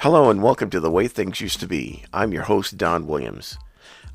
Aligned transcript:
Hello 0.00 0.30
and 0.30 0.42
welcome 0.42 0.70
to 0.70 0.80
The 0.80 0.90
Way 0.90 1.08
Things 1.08 1.42
Used 1.42 1.60
to 1.60 1.66
Be. 1.66 2.04
I'm 2.10 2.32
your 2.32 2.44
host, 2.44 2.78
Don 2.78 3.06
Williams. 3.06 3.58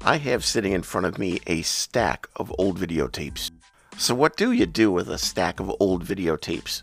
I 0.01 0.17
have 0.17 0.43
sitting 0.43 0.73
in 0.73 0.81
front 0.81 1.05
of 1.05 1.19
me 1.19 1.41
a 1.46 1.61
stack 1.61 2.25
of 2.37 2.51
old 2.57 2.79
videotapes. 2.79 3.51
So, 3.96 4.15
what 4.15 4.35
do 4.35 4.51
you 4.51 4.65
do 4.65 4.92
with 4.92 5.07
a 5.07 5.19
stack 5.19 5.60
of 5.60 5.71
old 5.79 6.03
videotapes? 6.03 6.81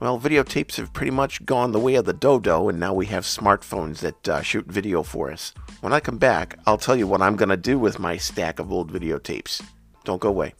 Well, 0.00 0.18
videotapes 0.18 0.76
have 0.76 0.94
pretty 0.94 1.10
much 1.10 1.44
gone 1.44 1.72
the 1.72 1.78
way 1.78 1.96
of 1.96 2.06
the 2.06 2.14
dodo, 2.14 2.70
and 2.70 2.80
now 2.80 2.94
we 2.94 3.04
have 3.04 3.24
smartphones 3.24 3.98
that 3.98 4.26
uh, 4.26 4.40
shoot 4.40 4.64
video 4.64 5.02
for 5.02 5.30
us. 5.30 5.52
When 5.82 5.92
I 5.92 6.00
come 6.00 6.16
back, 6.16 6.58
I'll 6.64 6.78
tell 6.78 6.96
you 6.96 7.06
what 7.06 7.20
I'm 7.20 7.36
going 7.36 7.50
to 7.50 7.56
do 7.58 7.78
with 7.78 7.98
my 7.98 8.16
stack 8.16 8.60
of 8.60 8.72
old 8.72 8.90
videotapes. 8.90 9.62
Don't 10.04 10.22
go 10.22 10.30
away. 10.30 10.54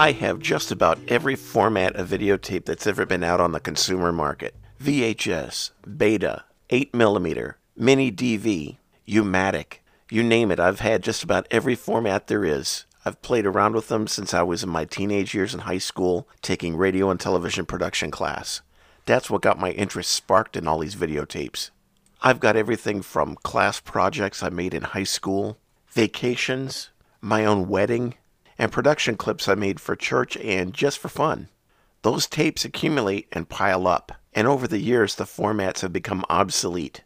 I 0.00 0.12
have 0.12 0.38
just 0.38 0.72
about 0.72 0.98
every 1.08 1.36
format 1.36 1.94
of 1.94 2.08
videotape 2.08 2.64
that's 2.64 2.86
ever 2.86 3.04
been 3.04 3.22
out 3.22 3.38
on 3.38 3.52
the 3.52 3.60
consumer 3.60 4.12
market 4.12 4.54
VHS, 4.82 5.72
Beta, 5.98 6.44
8mm, 6.70 7.54
Mini 7.76 8.10
DV, 8.10 8.78
U-matic, 9.04 9.80
you 10.10 10.22
name 10.22 10.50
it. 10.50 10.58
I've 10.58 10.80
had 10.80 11.02
just 11.02 11.22
about 11.22 11.46
every 11.50 11.74
format 11.74 12.28
there 12.28 12.46
is. 12.46 12.86
I've 13.04 13.20
played 13.20 13.44
around 13.44 13.74
with 13.74 13.88
them 13.88 14.06
since 14.06 14.32
I 14.32 14.40
was 14.40 14.62
in 14.62 14.70
my 14.70 14.86
teenage 14.86 15.34
years 15.34 15.52
in 15.52 15.60
high 15.60 15.76
school, 15.76 16.26
taking 16.40 16.78
radio 16.78 17.10
and 17.10 17.20
television 17.20 17.66
production 17.66 18.10
class. 18.10 18.62
That's 19.04 19.28
what 19.28 19.42
got 19.42 19.60
my 19.60 19.72
interest 19.72 20.12
sparked 20.12 20.56
in 20.56 20.66
all 20.66 20.78
these 20.78 20.96
videotapes. 20.96 21.68
I've 22.22 22.40
got 22.40 22.56
everything 22.56 23.02
from 23.02 23.36
class 23.36 23.80
projects 23.80 24.42
I 24.42 24.48
made 24.48 24.72
in 24.72 24.82
high 24.82 25.04
school, 25.04 25.58
vacations, 25.90 26.88
my 27.20 27.44
own 27.44 27.68
wedding, 27.68 28.14
and 28.60 28.70
production 28.70 29.16
clips 29.16 29.48
I 29.48 29.54
made 29.54 29.80
for 29.80 29.96
church 29.96 30.36
and 30.36 30.74
just 30.74 30.98
for 30.98 31.08
fun. 31.08 31.48
Those 32.02 32.26
tapes 32.26 32.62
accumulate 32.62 33.26
and 33.32 33.48
pile 33.48 33.86
up, 33.86 34.12
and 34.34 34.46
over 34.46 34.68
the 34.68 34.80
years 34.80 35.14
the 35.14 35.24
formats 35.24 35.80
have 35.80 35.94
become 35.94 36.26
obsolete. 36.28 37.02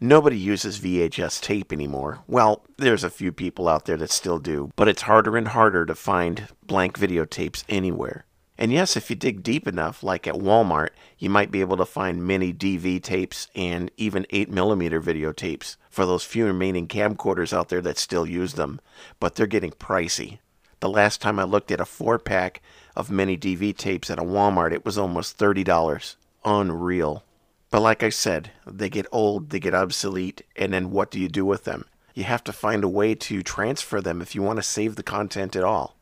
Nobody 0.00 0.36
uses 0.36 0.80
VHS 0.80 1.40
tape 1.40 1.72
anymore. 1.72 2.18
Well, 2.26 2.64
there's 2.78 3.04
a 3.04 3.10
few 3.10 3.30
people 3.30 3.68
out 3.68 3.84
there 3.84 3.96
that 3.96 4.10
still 4.10 4.40
do, 4.40 4.72
but 4.74 4.88
it's 4.88 5.02
harder 5.02 5.36
and 5.36 5.46
harder 5.46 5.86
to 5.86 5.94
find 5.94 6.48
blank 6.66 6.98
videotapes 6.98 7.62
anywhere. 7.68 8.24
And 8.58 8.72
yes, 8.72 8.96
if 8.96 9.08
you 9.08 9.14
dig 9.14 9.44
deep 9.44 9.68
enough, 9.68 10.02
like 10.02 10.26
at 10.26 10.34
Walmart, 10.34 10.90
you 11.16 11.30
might 11.30 11.52
be 11.52 11.60
able 11.60 11.76
to 11.76 11.86
find 11.86 12.26
mini 12.26 12.52
DV 12.52 13.04
tapes 13.04 13.46
and 13.54 13.88
even 13.96 14.26
8mm 14.32 15.00
videotapes 15.00 15.76
for 15.90 16.04
those 16.04 16.24
few 16.24 16.46
remaining 16.46 16.88
camcorders 16.88 17.52
out 17.52 17.68
there 17.68 17.82
that 17.82 17.98
still 17.98 18.26
use 18.26 18.54
them, 18.54 18.80
but 19.20 19.36
they're 19.36 19.46
getting 19.46 19.70
pricey. 19.70 20.40
The 20.80 20.88
last 20.88 21.20
time 21.20 21.38
I 21.38 21.44
looked 21.44 21.72
at 21.72 21.80
a 21.80 21.84
four 21.84 22.18
pack 22.18 22.62
of 22.94 23.10
mini 23.10 23.36
DV 23.36 23.76
tapes 23.76 24.10
at 24.10 24.18
a 24.18 24.22
Walmart, 24.22 24.72
it 24.72 24.84
was 24.84 24.96
almost 24.96 25.38
$30. 25.38 26.16
Unreal. 26.44 27.24
But 27.70 27.82
like 27.82 28.02
I 28.02 28.08
said, 28.08 28.52
they 28.66 28.88
get 28.88 29.06
old, 29.12 29.50
they 29.50 29.60
get 29.60 29.74
obsolete, 29.74 30.42
and 30.56 30.72
then 30.72 30.90
what 30.90 31.10
do 31.10 31.20
you 31.20 31.28
do 31.28 31.44
with 31.44 31.64
them? 31.64 31.84
You 32.14 32.24
have 32.24 32.44
to 32.44 32.52
find 32.52 32.82
a 32.82 32.88
way 32.88 33.14
to 33.14 33.42
transfer 33.42 34.00
them 34.00 34.22
if 34.22 34.34
you 34.34 34.42
want 34.42 34.58
to 34.58 34.62
save 34.62 34.96
the 34.96 35.02
content 35.02 35.54
at 35.54 35.64
all. 35.64 35.96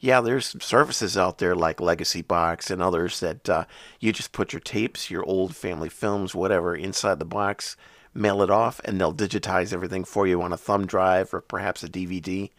Yeah, 0.00 0.20
there's 0.20 0.54
services 0.62 1.18
out 1.18 1.38
there 1.38 1.56
like 1.56 1.80
Legacy 1.80 2.22
Box 2.22 2.70
and 2.70 2.80
others 2.80 3.18
that 3.20 3.48
uh, 3.48 3.64
you 3.98 4.12
just 4.12 4.30
put 4.30 4.52
your 4.52 4.60
tapes, 4.60 5.10
your 5.10 5.24
old 5.24 5.56
family 5.56 5.88
films, 5.88 6.34
whatever, 6.34 6.76
inside 6.76 7.18
the 7.18 7.24
box, 7.24 7.76
mail 8.14 8.42
it 8.42 8.50
off, 8.50 8.80
and 8.84 9.00
they'll 9.00 9.14
digitize 9.14 9.72
everything 9.72 10.04
for 10.04 10.26
you 10.26 10.40
on 10.40 10.52
a 10.52 10.56
thumb 10.56 10.86
drive 10.86 11.34
or 11.34 11.40
perhaps 11.40 11.82
a 11.82 11.88
DVD 11.88 12.50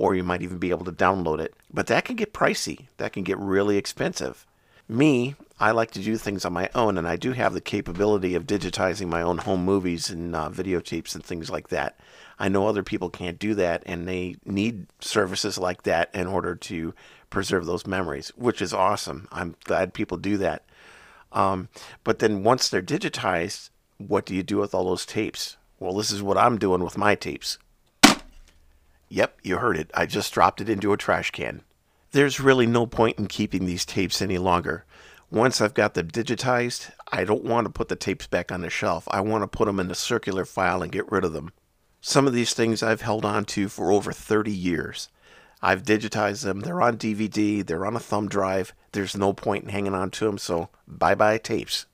or 0.00 0.14
you 0.14 0.24
might 0.24 0.40
even 0.40 0.56
be 0.56 0.70
able 0.70 0.86
to 0.86 0.92
download 0.92 1.40
it. 1.40 1.52
But 1.70 1.86
that 1.88 2.06
can 2.06 2.16
get 2.16 2.32
pricey, 2.32 2.86
that 2.96 3.12
can 3.12 3.22
get 3.22 3.36
really 3.36 3.76
expensive. 3.76 4.46
Me, 4.88 5.34
I 5.60 5.72
like 5.72 5.90
to 5.90 6.00
do 6.00 6.16
things 6.16 6.46
on 6.46 6.54
my 6.54 6.70
own, 6.74 6.96
and 6.96 7.06
I 7.06 7.16
do 7.16 7.32
have 7.32 7.52
the 7.52 7.60
capability 7.60 8.34
of 8.34 8.46
digitizing 8.46 9.08
my 9.08 9.20
own 9.20 9.36
home 9.36 9.62
movies 9.62 10.08
and 10.08 10.34
uh, 10.34 10.48
videotapes 10.48 11.14
and 11.14 11.22
things 11.22 11.50
like 11.50 11.68
that. 11.68 12.00
I 12.38 12.48
know 12.48 12.66
other 12.66 12.82
people 12.82 13.10
can't 13.10 13.38
do 13.38 13.54
that, 13.56 13.82
and 13.84 14.08
they 14.08 14.36
need 14.46 14.86
services 15.00 15.58
like 15.58 15.82
that 15.82 16.08
in 16.14 16.26
order 16.26 16.56
to 16.56 16.94
preserve 17.28 17.66
those 17.66 17.86
memories, 17.86 18.32
which 18.36 18.62
is 18.62 18.72
awesome. 18.72 19.28
I'm 19.30 19.54
glad 19.64 19.92
people 19.92 20.16
do 20.16 20.38
that. 20.38 20.64
Um, 21.30 21.68
but 22.04 22.20
then 22.20 22.42
once 22.42 22.70
they're 22.70 22.80
digitized, 22.80 23.68
what 23.98 24.24
do 24.24 24.34
you 24.34 24.42
do 24.42 24.56
with 24.56 24.74
all 24.74 24.86
those 24.86 25.04
tapes? 25.04 25.58
Well, 25.78 25.92
this 25.92 26.10
is 26.10 26.22
what 26.22 26.38
I'm 26.38 26.56
doing 26.56 26.82
with 26.82 26.96
my 26.96 27.14
tapes. 27.14 27.58
Yep, 29.10 29.40
you 29.42 29.58
heard 29.58 29.76
it. 29.76 29.90
I 29.92 30.06
just 30.06 30.32
dropped 30.32 30.60
it 30.60 30.68
into 30.68 30.92
a 30.92 30.96
trash 30.96 31.32
can. 31.32 31.62
There's 32.12 32.40
really 32.40 32.66
no 32.66 32.86
point 32.86 33.18
in 33.18 33.26
keeping 33.26 33.66
these 33.66 33.84
tapes 33.84 34.22
any 34.22 34.38
longer. 34.38 34.84
Once 35.30 35.60
I've 35.60 35.74
got 35.74 35.94
them 35.94 36.08
digitized, 36.08 36.92
I 37.10 37.24
don't 37.24 37.44
want 37.44 37.66
to 37.66 37.72
put 37.72 37.88
the 37.88 37.96
tapes 37.96 38.28
back 38.28 38.52
on 38.52 38.62
the 38.62 38.70
shelf. 38.70 39.08
I 39.10 39.20
want 39.20 39.42
to 39.42 39.48
put 39.48 39.66
them 39.66 39.80
in 39.80 39.90
a 39.90 39.96
circular 39.96 40.44
file 40.44 40.82
and 40.82 40.92
get 40.92 41.10
rid 41.10 41.24
of 41.24 41.32
them. 41.32 41.52
Some 42.00 42.26
of 42.28 42.32
these 42.32 42.54
things 42.54 42.82
I've 42.82 43.02
held 43.02 43.24
on 43.24 43.44
to 43.46 43.68
for 43.68 43.90
over 43.90 44.12
30 44.12 44.52
years. 44.52 45.08
I've 45.60 45.82
digitized 45.82 46.44
them. 46.44 46.60
They're 46.60 46.80
on 46.80 46.96
DVD, 46.96 47.66
they're 47.66 47.86
on 47.86 47.96
a 47.96 48.00
thumb 48.00 48.28
drive. 48.28 48.72
There's 48.92 49.16
no 49.16 49.32
point 49.32 49.64
in 49.64 49.70
hanging 49.70 49.94
on 49.94 50.10
to 50.12 50.24
them, 50.24 50.38
so 50.38 50.70
bye 50.86 51.14
bye 51.16 51.38
tapes. 51.38 51.86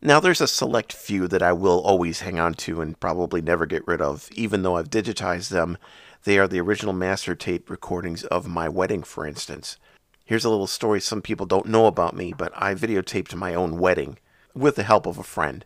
Now, 0.00 0.18
there's 0.18 0.40
a 0.40 0.48
select 0.48 0.92
few 0.92 1.28
that 1.28 1.42
I 1.42 1.52
will 1.52 1.80
always 1.80 2.20
hang 2.20 2.40
on 2.40 2.54
to 2.54 2.80
and 2.80 2.98
probably 2.98 3.40
never 3.40 3.66
get 3.66 3.86
rid 3.86 4.00
of, 4.00 4.28
even 4.32 4.62
though 4.62 4.76
I've 4.76 4.90
digitized 4.90 5.50
them 5.50 5.78
they 6.24 6.38
are 6.38 6.46
the 6.46 6.60
original 6.60 6.92
master 6.92 7.34
tape 7.34 7.68
recordings 7.68 8.24
of 8.24 8.46
my 8.46 8.68
wedding, 8.68 9.02
for 9.02 9.26
instance. 9.26 9.76
Here's 10.24 10.44
a 10.44 10.50
little 10.50 10.68
story 10.68 11.00
some 11.00 11.20
people 11.20 11.46
don't 11.46 11.66
know 11.66 11.86
about 11.86 12.14
me, 12.14 12.32
but 12.32 12.52
I 12.54 12.74
videotaped 12.74 13.34
my 13.34 13.54
own 13.54 13.78
wedding 13.78 14.18
with 14.54 14.76
the 14.76 14.84
help 14.84 15.06
of 15.06 15.18
a 15.18 15.24
friend. 15.24 15.64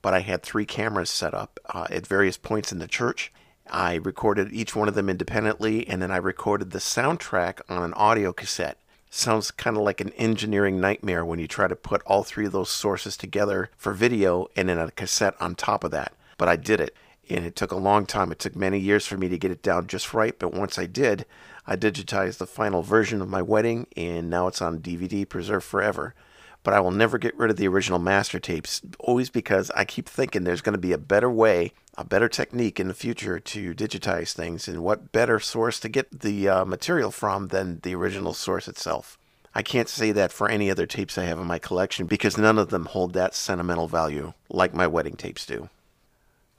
But 0.00 0.14
I 0.14 0.20
had 0.20 0.42
three 0.42 0.64
cameras 0.64 1.10
set 1.10 1.34
up 1.34 1.60
uh, 1.66 1.86
at 1.90 2.06
various 2.06 2.38
points 2.38 2.72
in 2.72 2.78
the 2.78 2.86
church. 2.86 3.32
I 3.70 3.96
recorded 3.96 4.52
each 4.52 4.74
one 4.74 4.88
of 4.88 4.94
them 4.94 5.10
independently, 5.10 5.86
and 5.86 6.00
then 6.00 6.10
I 6.10 6.16
recorded 6.16 6.70
the 6.70 6.78
soundtrack 6.78 7.60
on 7.68 7.82
an 7.82 7.92
audio 7.94 8.32
cassette. 8.32 8.78
Sounds 9.10 9.50
kind 9.50 9.76
of 9.76 9.82
like 9.82 10.00
an 10.00 10.12
engineering 10.14 10.80
nightmare 10.80 11.24
when 11.24 11.38
you 11.38 11.46
try 11.46 11.68
to 11.68 11.76
put 11.76 12.02
all 12.06 12.22
three 12.22 12.46
of 12.46 12.52
those 12.52 12.70
sources 12.70 13.16
together 13.16 13.70
for 13.76 13.92
video 13.92 14.48
and 14.56 14.68
then 14.68 14.78
a 14.78 14.90
cassette 14.90 15.34
on 15.40 15.54
top 15.54 15.84
of 15.84 15.90
that. 15.90 16.14
But 16.38 16.48
I 16.48 16.56
did 16.56 16.80
it 16.80 16.94
and 17.30 17.44
it 17.44 17.56
took 17.56 17.72
a 17.72 17.76
long 17.76 18.06
time. 18.06 18.32
It 18.32 18.38
took 18.38 18.56
many 18.56 18.78
years 18.78 19.06
for 19.06 19.16
me 19.16 19.28
to 19.28 19.38
get 19.38 19.50
it 19.50 19.62
down 19.62 19.86
just 19.86 20.14
right, 20.14 20.38
but 20.38 20.54
once 20.54 20.78
I 20.78 20.86
did, 20.86 21.26
I 21.66 21.76
digitized 21.76 22.38
the 22.38 22.46
final 22.46 22.82
version 22.82 23.20
of 23.20 23.28
my 23.28 23.42
wedding, 23.42 23.86
and 23.96 24.30
now 24.30 24.46
it's 24.46 24.62
on 24.62 24.80
DVD, 24.80 25.28
preserved 25.28 25.66
forever. 25.66 26.14
But 26.62 26.74
I 26.74 26.80
will 26.80 26.90
never 26.90 27.18
get 27.18 27.36
rid 27.36 27.50
of 27.50 27.56
the 27.56 27.68
original 27.68 27.98
master 27.98 28.40
tapes, 28.40 28.82
always 28.98 29.30
because 29.30 29.70
I 29.72 29.84
keep 29.84 30.08
thinking 30.08 30.44
there's 30.44 30.60
going 30.60 30.74
to 30.74 30.78
be 30.78 30.92
a 30.92 30.98
better 30.98 31.30
way, 31.30 31.72
a 31.96 32.04
better 32.04 32.28
technique 32.28 32.80
in 32.80 32.88
the 32.88 32.94
future 32.94 33.38
to 33.38 33.74
digitize 33.74 34.32
things, 34.32 34.66
and 34.66 34.82
what 34.82 35.12
better 35.12 35.38
source 35.38 35.78
to 35.80 35.88
get 35.88 36.20
the 36.20 36.48
uh, 36.48 36.64
material 36.64 37.10
from 37.10 37.48
than 37.48 37.80
the 37.82 37.94
original 37.94 38.34
source 38.34 38.66
itself. 38.66 39.18
I 39.54 39.62
can't 39.62 39.88
say 39.88 40.12
that 40.12 40.32
for 40.32 40.48
any 40.48 40.70
other 40.70 40.86
tapes 40.86 41.18
I 41.18 41.24
have 41.24 41.38
in 41.38 41.46
my 41.46 41.58
collection 41.58 42.06
because 42.06 42.38
none 42.38 42.58
of 42.58 42.70
them 42.70 42.86
hold 42.86 43.12
that 43.14 43.34
sentimental 43.34 43.88
value 43.88 44.32
like 44.48 44.72
my 44.72 44.86
wedding 44.86 45.16
tapes 45.16 45.46
do. 45.46 45.68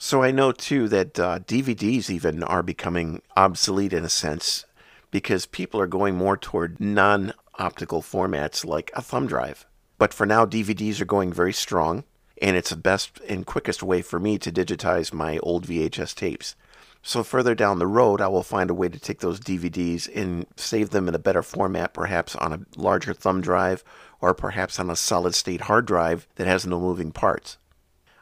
So 0.02 0.24
I 0.24 0.32
know 0.32 0.54
too 0.54 0.88
that 0.88 1.20
uh, 1.20 1.40
DVDs 1.40 2.10
even 2.10 2.42
are 2.42 2.64
becoming 2.64 3.22
obsolete 3.36 3.92
in 3.92 4.06
a 4.06 4.10
sense 4.10 4.64
because 5.12 5.46
people 5.46 5.82
are 5.82 5.88
going 5.88 6.16
more 6.16 6.38
toward 6.38 6.80
non 6.80 7.34
optical 7.56 8.02
formats 8.02 8.64
like 8.64 8.92
a 8.96 9.02
thumb 9.02 9.28
drive. 9.28 9.66
But 9.98 10.14
for 10.14 10.26
now, 10.26 10.46
DVDs 10.46 11.02
are 11.02 11.06
going 11.06 11.34
very 11.34 11.52
strong, 11.52 12.06
and 12.42 12.56
it's 12.56 12.70
the 12.70 12.78
best 12.78 13.20
and 13.28 13.46
quickest 13.46 13.84
way 13.84 14.02
for 14.02 14.22
me 14.22 14.38
to 14.38 14.54
digitize 14.54 15.12
my 15.12 15.38
old 15.40 15.68
VHS 15.68 16.16
tapes. 16.16 16.56
So 17.02 17.22
further 17.22 17.54
down 17.54 17.80
the 17.80 17.86
road, 17.86 18.22
I 18.22 18.30
will 18.30 18.42
find 18.42 18.70
a 18.70 18.74
way 18.74 18.88
to 18.88 19.00
take 19.00 19.20
those 19.20 19.42
DVDs 19.42 20.10
and 20.16 20.46
save 20.56 20.92
them 20.92 21.10
in 21.10 21.16
a 21.16 21.20
better 21.20 21.44
format, 21.44 21.94
perhaps 21.94 22.38
on 22.38 22.54
a 22.54 22.62
larger 22.78 23.14
thumb 23.14 23.42
drive 23.42 23.84
or 24.22 24.34
perhaps 24.34 24.80
on 24.80 24.90
a 24.90 24.96
solid 24.96 25.36
state 25.36 25.62
hard 25.62 25.86
drive 25.86 26.26
that 26.36 26.48
has 26.48 26.66
no 26.66 26.80
moving 26.80 27.12
parts. 27.12 27.58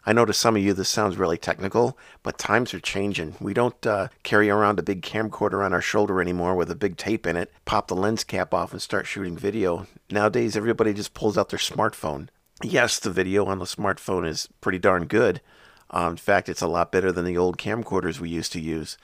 I 0.08 0.14
know 0.14 0.24
to 0.24 0.32
some 0.32 0.56
of 0.56 0.64
you 0.64 0.72
this 0.72 0.88
sounds 0.88 1.18
really 1.18 1.38
technical, 1.38 1.98
but 2.24 2.38
times 2.38 2.74
are 2.74 2.80
changing. 2.80 3.36
We 3.42 3.54
don't 3.54 3.86
uh, 3.86 4.08
carry 4.24 4.50
around 4.50 4.80
a 4.80 4.84
big 4.84 5.02
camcorder 5.02 5.66
on 5.66 5.74
our 5.74 5.82
shoulder 5.82 6.22
anymore 6.22 6.56
with 6.56 6.72
a 6.72 6.76
big 6.76 6.96
tape 6.96 7.28
in 7.28 7.36
it, 7.36 7.52
pop 7.66 7.90
the 7.90 7.96
lens 7.96 8.24
cap 8.24 8.54
off, 8.54 8.72
and 8.72 8.82
start 8.82 9.06
shooting 9.06 9.36
video. 9.36 9.86
Nowadays, 10.10 10.56
everybody 10.56 10.94
just 10.94 11.14
pulls 11.14 11.38
out 11.38 11.50
their 11.50 11.60
smartphone. 11.60 12.30
Yes, 12.64 13.00
the 13.00 13.10
video 13.10 13.48
on 13.48 13.60
the 13.60 13.66
smartphone 13.66 14.26
is 14.26 14.48
pretty 14.62 14.80
darn 14.80 15.08
good. 15.08 15.42
Um, 15.90 16.12
in 16.12 16.18
fact, 16.18 16.48
it's 16.48 16.62
a 16.62 16.68
lot 16.68 16.90
better 16.90 17.12
than 17.12 17.26
the 17.26 17.38
old 17.38 17.58
camcorders 17.58 18.22
we 18.22 18.30
used 18.30 18.54
to 18.54 18.62
use. 18.62 18.98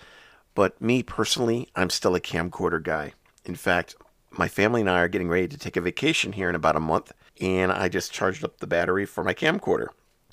But 0.55 0.81
me 0.81 1.03
personally, 1.03 1.67
I'm 1.75 1.89
still 1.89 2.15
a 2.15 2.21
camcorder 2.21 2.81
guy. 2.81 3.11
In 3.43 3.55
fact, 3.55 3.95
my 4.31 4.47
family 4.47 4.79
and 4.79 4.89
I 4.89 5.01
are 5.01 5.09
getting 5.09 5.27
ready 5.27 5.49
to 5.49 5.57
take 5.57 5.75
a 5.75 5.81
vacation 5.81 6.31
here 6.31 6.47
in 6.47 6.55
about 6.55 6.77
a 6.77 6.79
month, 6.79 7.11
and 7.41 7.73
I 7.73 7.89
just 7.89 8.13
charged 8.13 8.45
up 8.45 8.59
the 8.59 8.67
battery 8.67 9.05
for 9.05 9.25
my 9.25 9.33
camcorder. 9.33 9.89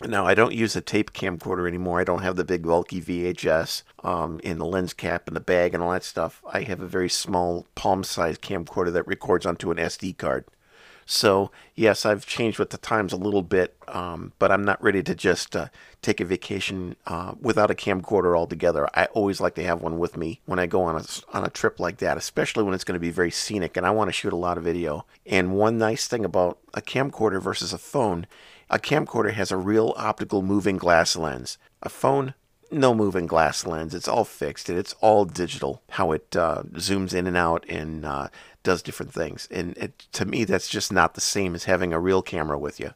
Now, 0.06 0.26
I 0.26 0.34
don't 0.34 0.54
use 0.54 0.76
a 0.76 0.80
tape 0.80 1.12
camcorder 1.12 1.68
anymore. 1.68 2.00
I 2.00 2.04
don't 2.04 2.22
have 2.22 2.36
the 2.36 2.44
big 2.44 2.62
bulky 2.62 3.02
VHS 3.02 3.82
um, 4.02 4.40
in 4.42 4.58
the 4.58 4.64
lens 4.64 4.94
cap 4.94 5.26
and 5.26 5.36
the 5.36 5.40
bag 5.40 5.74
and 5.74 5.82
all 5.82 5.90
that 5.90 6.04
stuff. 6.04 6.42
I 6.50 6.62
have 6.62 6.80
a 6.80 6.86
very 6.86 7.10
small 7.10 7.66
palm 7.74 8.02
sized 8.02 8.40
camcorder 8.40 8.92
that 8.94 9.06
records 9.06 9.44
onto 9.44 9.70
an 9.70 9.76
SD 9.76 10.16
card. 10.16 10.46
So, 11.04 11.50
yes, 11.74 12.06
I've 12.06 12.24
changed 12.24 12.60
with 12.60 12.70
the 12.70 12.78
times 12.78 13.12
a 13.12 13.16
little 13.16 13.42
bit, 13.42 13.74
um, 13.88 14.32
but 14.38 14.52
I'm 14.52 14.64
not 14.64 14.80
ready 14.80 15.02
to 15.02 15.14
just 15.14 15.56
uh, 15.56 15.66
take 16.02 16.20
a 16.20 16.24
vacation 16.24 16.94
uh, 17.04 17.34
without 17.40 17.70
a 17.70 17.74
camcorder 17.74 18.38
altogether. 18.38 18.88
I 18.94 19.06
always 19.06 19.40
like 19.40 19.56
to 19.56 19.64
have 19.64 19.82
one 19.82 19.98
with 19.98 20.16
me 20.16 20.40
when 20.46 20.60
I 20.60 20.66
go 20.66 20.82
on 20.82 20.94
a, 20.94 21.04
on 21.36 21.44
a 21.44 21.50
trip 21.50 21.80
like 21.80 21.96
that, 21.98 22.16
especially 22.16 22.62
when 22.62 22.74
it's 22.74 22.84
going 22.84 22.94
to 22.94 23.00
be 23.00 23.10
very 23.10 23.32
scenic 23.32 23.76
and 23.76 23.84
I 23.84 23.90
want 23.90 24.08
to 24.08 24.12
shoot 24.12 24.32
a 24.32 24.36
lot 24.36 24.56
of 24.56 24.62
video. 24.62 25.04
And 25.26 25.56
one 25.56 25.78
nice 25.78 26.06
thing 26.06 26.24
about 26.24 26.58
a 26.74 26.80
camcorder 26.80 27.42
versus 27.42 27.72
a 27.72 27.78
phone 27.78 28.28
a 28.70 28.78
camcorder 28.78 29.32
has 29.32 29.50
a 29.50 29.56
real 29.56 29.92
optical 29.96 30.42
moving 30.42 30.78
glass 30.78 31.16
lens. 31.16 31.58
A 31.82 31.88
phone 31.88 32.34
no 32.70 32.94
moving 32.94 33.26
glass 33.26 33.66
lens. 33.66 33.94
It's 33.94 34.08
all 34.08 34.24
fixed 34.24 34.68
and 34.68 34.78
it's 34.78 34.94
all 35.00 35.24
digital. 35.24 35.82
How 35.90 36.12
it 36.12 36.36
uh, 36.36 36.62
zooms 36.74 37.12
in 37.12 37.26
and 37.26 37.36
out 37.36 37.64
and 37.68 38.04
uh, 38.04 38.28
does 38.62 38.82
different 38.82 39.12
things. 39.12 39.48
And 39.50 39.76
it, 39.76 39.98
to 40.12 40.24
me, 40.24 40.44
that's 40.44 40.68
just 40.68 40.92
not 40.92 41.14
the 41.14 41.20
same 41.20 41.54
as 41.54 41.64
having 41.64 41.92
a 41.92 42.00
real 42.00 42.22
camera 42.22 42.58
with 42.58 42.80
you. 42.80 42.92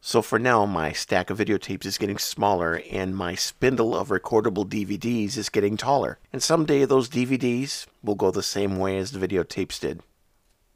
So 0.00 0.22
for 0.22 0.38
now, 0.38 0.64
my 0.64 0.92
stack 0.92 1.28
of 1.28 1.38
videotapes 1.38 1.84
is 1.84 1.98
getting 1.98 2.18
smaller 2.18 2.82
and 2.90 3.16
my 3.16 3.34
spindle 3.34 3.96
of 3.96 4.08
recordable 4.08 4.68
DVDs 4.68 5.36
is 5.36 5.48
getting 5.48 5.76
taller. 5.76 6.18
And 6.32 6.42
someday 6.42 6.84
those 6.84 7.08
DVDs 7.08 7.86
will 8.02 8.14
go 8.14 8.30
the 8.30 8.42
same 8.42 8.78
way 8.78 8.96
as 8.98 9.10
the 9.10 9.26
videotapes 9.26 9.80
did. 9.80 10.00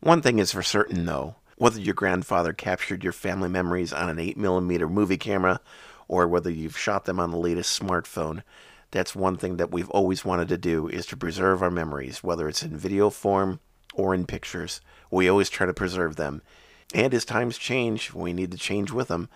One 0.00 0.22
thing 0.22 0.40
is 0.40 0.52
for 0.52 0.62
certain 0.64 1.06
though, 1.06 1.36
whether 1.56 1.80
your 1.80 1.94
grandfather 1.94 2.52
captured 2.52 3.04
your 3.04 3.12
family 3.12 3.48
memories 3.48 3.92
on 3.92 4.08
an 4.08 4.16
8mm 4.16 4.90
movie 4.90 5.18
camera 5.18 5.60
or 6.08 6.26
whether 6.28 6.50
you've 6.50 6.78
shot 6.78 7.04
them 7.04 7.20
on 7.20 7.30
the 7.30 7.36
latest 7.38 7.80
smartphone, 7.80 8.42
that's 8.90 9.14
one 9.14 9.36
thing 9.36 9.56
that 9.56 9.70
we've 9.70 9.90
always 9.90 10.24
wanted 10.24 10.48
to 10.48 10.58
do 10.58 10.86
is 10.88 11.06
to 11.06 11.16
preserve 11.16 11.62
our 11.62 11.70
memories, 11.70 12.22
whether 12.22 12.48
it's 12.48 12.62
in 12.62 12.76
video 12.76 13.08
form 13.10 13.60
or 13.94 14.14
in 14.14 14.26
pictures. 14.26 14.80
We 15.10 15.28
always 15.28 15.48
try 15.48 15.66
to 15.66 15.74
preserve 15.74 16.16
them. 16.16 16.42
And 16.94 17.14
as 17.14 17.24
times 17.24 17.56
change, 17.56 18.12
we 18.12 18.32
need 18.32 18.50
to 18.50 18.58
change 18.58 18.90
with 18.90 19.08
them. 19.08 19.28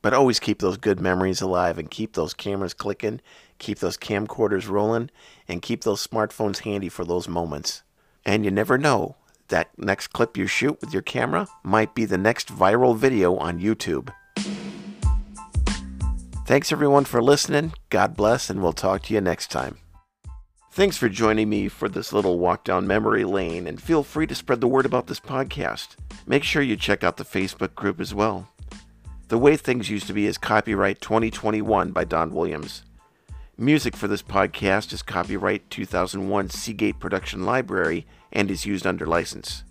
But 0.00 0.14
always 0.14 0.40
keep 0.40 0.58
those 0.58 0.78
good 0.78 1.00
memories 1.00 1.40
alive 1.40 1.78
and 1.78 1.90
keep 1.90 2.14
those 2.14 2.34
cameras 2.34 2.74
clicking, 2.74 3.20
keep 3.58 3.78
those 3.78 3.96
camcorders 3.96 4.68
rolling, 4.68 5.10
and 5.46 5.62
keep 5.62 5.84
those 5.84 6.04
smartphones 6.04 6.60
handy 6.60 6.88
for 6.88 7.04
those 7.04 7.28
moments. 7.28 7.82
And 8.24 8.44
you 8.44 8.50
never 8.50 8.78
know, 8.78 9.16
that 9.52 9.70
next 9.78 10.08
clip 10.08 10.36
you 10.36 10.46
shoot 10.46 10.80
with 10.80 10.92
your 10.92 11.02
camera 11.02 11.46
might 11.62 11.94
be 11.94 12.04
the 12.04 12.18
next 12.18 12.48
viral 12.48 12.96
video 12.96 13.36
on 13.36 13.60
YouTube. 13.60 14.12
Thanks 16.46 16.72
everyone 16.72 17.04
for 17.04 17.22
listening. 17.22 17.72
God 17.90 18.16
bless, 18.16 18.50
and 18.50 18.62
we'll 18.62 18.72
talk 18.72 19.02
to 19.02 19.14
you 19.14 19.20
next 19.20 19.50
time. 19.50 19.76
Thanks 20.72 20.96
for 20.96 21.10
joining 21.10 21.50
me 21.50 21.68
for 21.68 21.88
this 21.88 22.14
little 22.14 22.38
walk 22.38 22.64
down 22.64 22.86
memory 22.86 23.24
lane, 23.24 23.66
and 23.66 23.80
feel 23.80 24.02
free 24.02 24.26
to 24.26 24.34
spread 24.34 24.62
the 24.62 24.66
word 24.66 24.86
about 24.86 25.06
this 25.06 25.20
podcast. 25.20 25.96
Make 26.26 26.44
sure 26.44 26.62
you 26.62 26.76
check 26.76 27.04
out 27.04 27.18
the 27.18 27.24
Facebook 27.24 27.74
group 27.74 28.00
as 28.00 28.14
well. 28.14 28.48
The 29.28 29.38
Way 29.38 29.56
Things 29.56 29.90
Used 29.90 30.06
to 30.06 30.14
Be 30.14 30.26
is 30.26 30.38
copyright 30.38 31.00
2021 31.02 31.92
by 31.92 32.04
Don 32.04 32.34
Williams. 32.34 32.84
Music 33.62 33.94
for 33.94 34.08
this 34.08 34.24
podcast 34.24 34.92
is 34.92 35.02
copyright 35.02 35.70
2001 35.70 36.50
Seagate 36.50 36.98
Production 36.98 37.46
Library 37.46 38.08
and 38.32 38.50
is 38.50 38.66
used 38.66 38.84
under 38.84 39.06
license. 39.06 39.62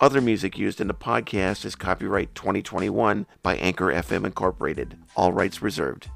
Other 0.00 0.20
music 0.20 0.56
used 0.56 0.80
in 0.80 0.86
the 0.86 0.94
podcast 0.94 1.64
is 1.64 1.74
copyright 1.74 2.32
2021 2.36 3.26
by 3.42 3.56
Anchor 3.56 3.86
FM 3.86 4.24
Incorporated. 4.24 4.96
All 5.16 5.32
rights 5.32 5.60
reserved. 5.60 6.10